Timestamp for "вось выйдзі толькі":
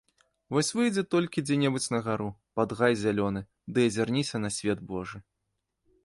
0.55-1.41